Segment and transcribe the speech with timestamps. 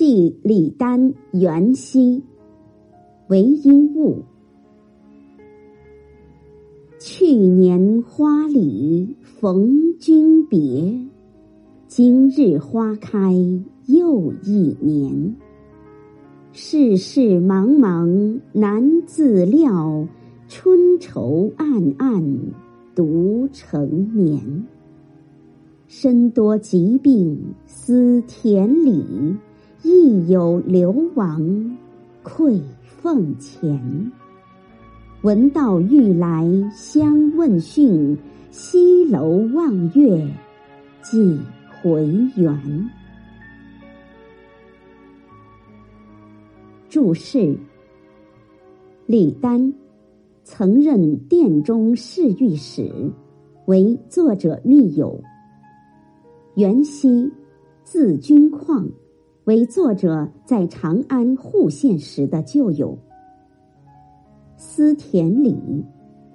[0.00, 2.22] 即李丹、元熙，
[3.28, 4.22] 为应物。
[6.98, 11.06] 去年花里逢君别，
[11.86, 13.34] 今日花开
[13.88, 15.36] 又一年。
[16.52, 20.08] 世事茫茫难自料，
[20.48, 22.38] 春愁暗暗
[22.94, 24.64] 独成眠。
[25.88, 29.04] 身多疾病思田里，
[29.82, 31.78] 亦有流亡
[32.22, 32.60] 愧
[33.02, 34.12] 俸钱。
[35.22, 38.16] 闻道欲来相问讯，
[38.50, 40.26] 西楼望月
[41.02, 41.38] 几
[41.82, 42.90] 回圆。
[46.88, 47.56] 注释：
[49.06, 49.72] 李丹
[50.44, 52.90] 曾任殿中侍御史，
[53.66, 55.22] 为作者密友。
[56.56, 57.32] 元熙，
[57.84, 58.86] 字君旷，
[59.50, 62.96] 为作者在长安户县时的旧友。
[64.56, 65.84] 思田里，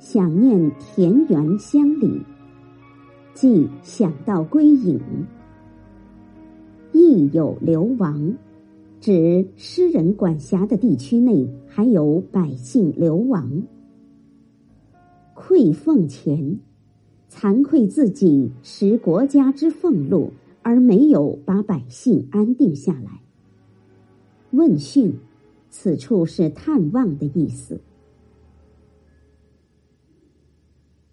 [0.00, 2.20] 想念田园乡里，
[3.32, 5.00] 即想到归隐。
[6.92, 8.34] 亦有流亡，
[9.00, 13.62] 指诗人管辖的地区内还有百姓流亡。
[15.34, 16.58] 愧俸钱。
[17.30, 20.32] 惭愧自己食国家之俸禄，
[20.64, 23.20] 而没有把百姓安定下来。
[24.50, 25.14] 问讯，
[25.70, 27.80] 此处是探望的意思。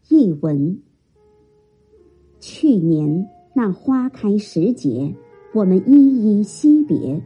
[0.09, 0.79] 译文：
[2.39, 5.15] 去年那花开时节，
[5.53, 7.21] 我们依依惜别；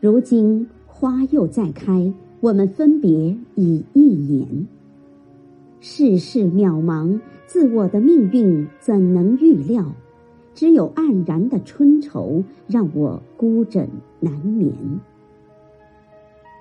[0.00, 4.66] 如今花又再开，我们分别已一年。
[5.80, 9.92] 世事渺茫，自我的命运怎能预料？
[10.54, 13.88] 只有黯然的春愁，让我孤枕
[14.20, 14.72] 难眠。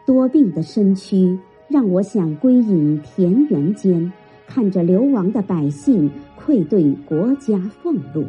[0.06, 1.38] 多病的身躯，
[1.68, 4.12] 让我想归隐田园间，
[4.47, 8.25] 看着流亡的百姓愧对国家俸禄。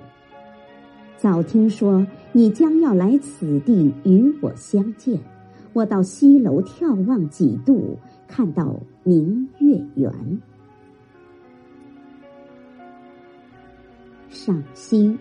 [1.17, 5.19] 早听说你将要来此地与我相见，
[5.73, 7.97] 我到西楼眺望几度，
[8.28, 10.12] 看到明月圆。
[14.34, 15.17] 赏析：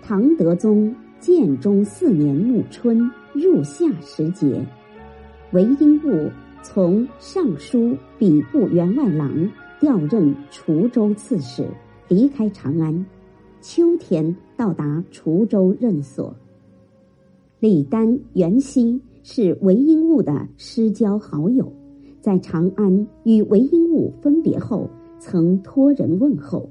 [0.00, 2.98] 唐德宗建中四年暮春
[3.34, 4.64] 入夏时节，
[5.52, 6.30] 韦应物
[6.62, 9.30] 从尚书礼部员外郎
[9.78, 11.68] 调任滁州刺史，
[12.08, 13.04] 离开长安，
[13.60, 16.34] 秋天到达滁州任所。
[17.58, 21.70] 李丹、袁熙是韦应物的私交好友，
[22.22, 24.88] 在长安与韦应物分别后。
[25.20, 26.68] 曾托人问候。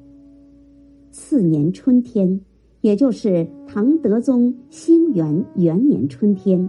[1.11, 2.41] 次年春天，
[2.81, 6.67] 也就是唐德宗兴元元年春天，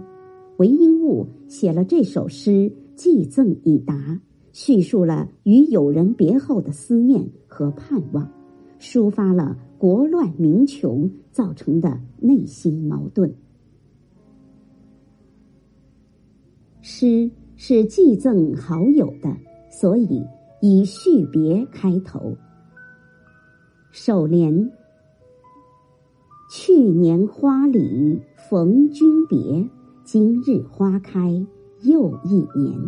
[0.57, 4.21] 韦应物写了这首诗寄赠以达，
[4.53, 8.31] 叙述了与友人别后的思念和盼望，
[8.79, 13.33] 抒发了国乱民穷造成的内心矛盾。
[16.81, 19.35] 诗是寄赠好友的，
[19.71, 20.23] 所以。
[20.63, 22.37] 以续别开头。
[23.89, 24.71] 首联：
[26.51, 29.67] 去年花里逢君别，
[30.03, 31.31] 今日花开
[31.81, 32.79] 又一年，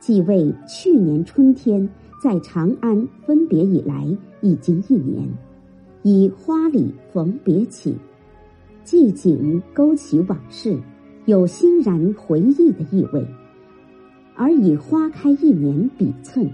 [0.00, 1.86] 即为去年春天
[2.22, 4.06] 在长安分别以来
[4.40, 5.28] 已经一年，
[6.02, 7.94] 以花里逢别起，
[8.82, 10.80] 寂景勾起往事，
[11.26, 13.22] 有欣然回忆的意味；
[14.34, 16.50] 而以花开一年比衬。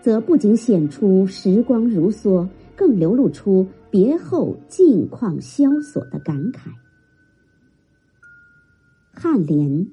[0.00, 6.70] 则不仅显出时光如梭，更流露出别后境况萧索的感慨。
[9.14, 9.88] 颔联：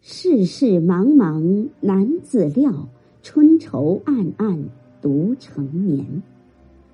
[0.00, 2.88] 世事茫茫难自料，
[3.22, 4.64] 春愁暗暗
[5.00, 6.22] 独成眠。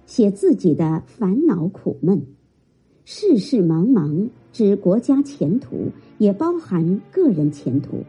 [0.07, 2.23] 写自己的烦恼苦闷。
[3.05, 8.03] 世事茫茫，指国家前途，也包含个人前途。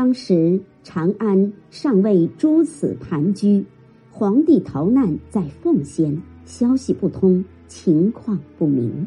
[0.00, 3.66] 当时长安尚未诸此盘踞，
[4.10, 9.06] 皇帝逃难在奉先，消息不通，情况不明。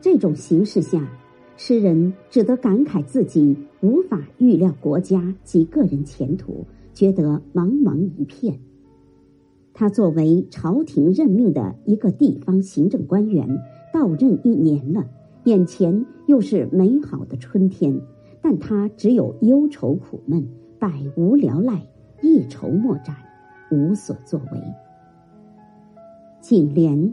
[0.00, 1.06] 这种形势下，
[1.58, 6.64] 诗人只得感慨自己无法预料国家及个人前途，
[6.94, 8.58] 觉得茫茫一片。
[9.74, 13.46] 他作为朝廷任命的一个地方行政官员，
[13.92, 15.04] 到任一年了，
[15.44, 18.00] 眼前又是美好的春天。
[18.48, 20.46] 但他只有忧愁苦闷，
[20.78, 21.84] 百无聊赖，
[22.22, 23.16] 一筹莫展，
[23.72, 24.62] 无所作为。
[26.40, 27.12] 颈联：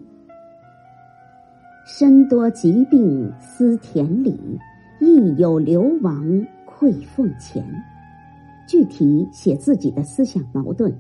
[1.88, 4.60] 身多疾病思田里，
[5.02, 7.66] 亦有流亡愧俸钱。
[8.68, 10.96] 具体写自己的思想矛盾。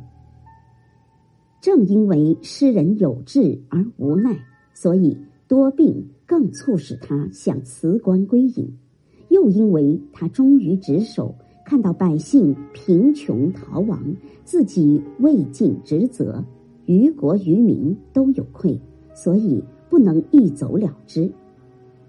[1.62, 4.36] 正因为诗人有志而无奈，
[4.74, 5.16] 所以
[5.48, 8.66] 多病更促使他向辞官归隐；
[9.34, 11.34] 又因为他忠于职守，
[11.66, 14.00] 看到百姓贫穷逃亡，
[14.46, 16.46] 自己未尽职责，
[16.86, 18.80] 于国于民都有愧，
[19.16, 21.32] 所以不能一走了之。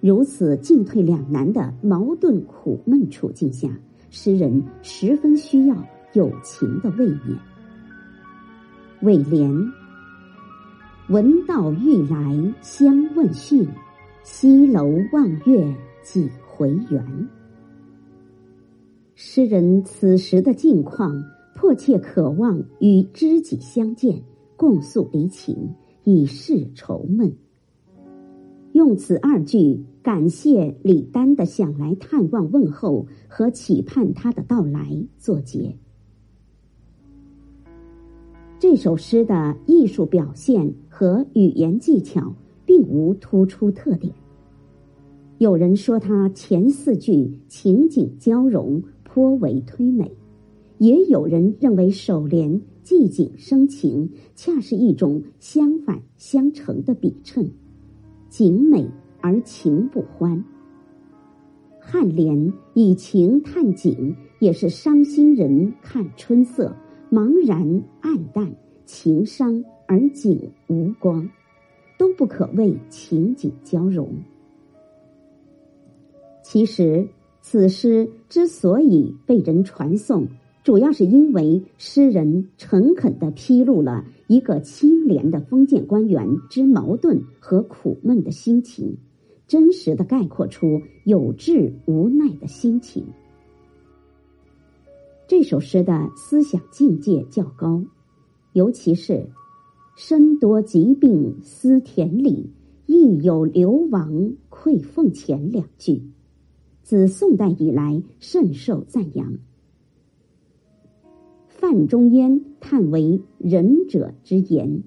[0.02, 3.70] 如此进退两难的矛盾苦闷处境下，
[4.10, 5.74] 诗人十分需要
[6.12, 7.34] 友情的慰勉。
[9.00, 9.50] 尾联：
[11.08, 13.66] 闻道欲来相问讯，
[14.22, 17.28] 西楼望月几回圆。
[19.16, 21.20] 诗人此时的境况，
[21.52, 24.22] 迫切渴望与知己相见，
[24.56, 25.74] 共诉离情，
[26.04, 27.36] 以示愁闷。
[28.70, 35.76] 用此二句感谢李丹的想来探望问候和期盼他的到来作结。
[38.60, 42.32] 这首诗的艺术表现和语言技巧
[42.64, 44.14] 并无突出特点。
[45.38, 50.06] 有人说他前四句情景交融，颇为推美；
[50.78, 57.50] 也有人认为首联寂景生情，恰是一种相反相成的比衬，
[58.28, 58.88] 景美
[59.20, 60.44] 而情不欢。
[61.82, 66.74] 颔联以情探景，也是伤心人看春色。
[67.10, 68.54] 茫然黯淡，
[68.86, 71.28] 情伤而景无光，
[71.98, 74.08] 都不可谓情景交融。
[76.44, 77.08] 其实，
[77.40, 80.28] 此诗之所以被人传颂，
[80.62, 88.98] 主要是因为诗人诚恳的披露了一个清廉的封建官员之矛盾和苦闷的心情，
[89.48, 93.06] 真实的概括出有志无奈的心情。
[95.26, 97.82] 这首诗的思想境界较高，
[98.52, 99.30] 尤其是
[99.96, 102.50] “身多疾病思田里，
[102.84, 106.02] 亦有流亡愧俸钱”两句，
[106.84, 109.38] 自宋代以来甚受赞扬。
[111.48, 114.82] 范仲淹叹为仁者之言，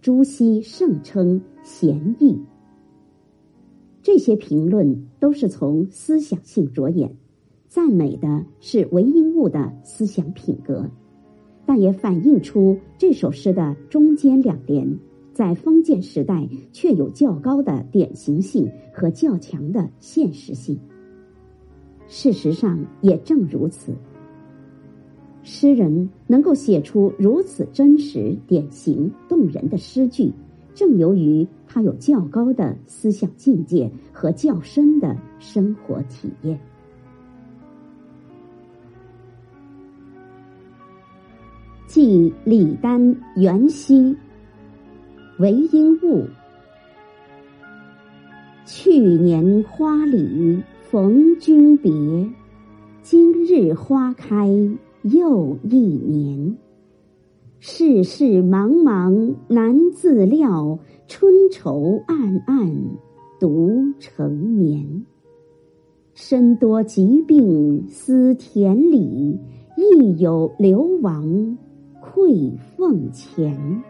[0.00, 2.38] 朱熹盛称贤义。
[4.02, 7.16] 这些评论都是从思想性着眼。
[7.66, 10.88] 赞美的是韦应物的思想品格，
[11.66, 14.98] 但也反映出这首诗的中间两联
[15.32, 20.78] 在封建时代却有较高的典型性和较强的现实性。
[22.14, 23.90] 事实上，也正如此。
[25.42, 30.30] 诗人能够写出如此真实、典型、动人的诗句，
[30.74, 36.60] 正由于他有较高的思想境界和较深的生活体验。
[41.86, 44.14] 记李丹元夕，
[45.38, 46.28] 韦应物。
[48.66, 50.62] 去年花里
[50.92, 51.90] 逢君别，
[53.00, 54.46] 今日花开
[55.00, 56.54] 又一年。
[57.60, 62.70] 世事茫茫难自料，春愁暗暗
[63.40, 63.70] 独
[64.00, 65.06] 成眠。
[66.12, 69.40] 身多疾病思田里，
[69.78, 71.56] 亦有流亡。
[72.02, 73.82] 愧俸钱，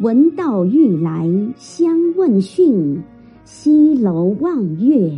[0.00, 3.02] 闻道欲来相问讯，
[3.44, 5.12] 西楼望月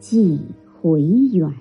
[0.00, 0.40] 几
[0.80, 1.52] 回圆。